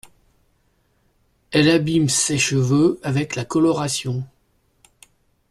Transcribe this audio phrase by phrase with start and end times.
[1.51, 4.23] Elle abîme ses cheveux avec la coloration.